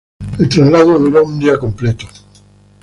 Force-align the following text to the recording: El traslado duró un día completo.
El 0.39 0.49
traslado 0.49 0.97
duró 0.97 1.23
un 1.23 1.37
día 1.37 1.59
completo. 1.59 2.07